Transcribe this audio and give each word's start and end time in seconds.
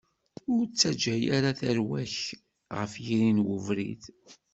Ur 0.53 0.63
ttaǧǧa 0.67 1.15
ara 1.35 1.51
tarwa-k 1.59 2.15
ɣef 2.77 2.93
yiri 3.05 3.29
n 3.37 3.39
ubrid. 3.55 4.03